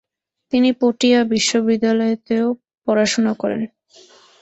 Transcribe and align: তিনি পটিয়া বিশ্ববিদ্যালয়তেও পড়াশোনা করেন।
তিনি 0.53 0.69
পটিয়া 0.81 1.19
বিশ্ববিদ্যালয়তেও 1.33 2.47
পড়াশোনা 2.87 3.33
করেন। 3.41 3.61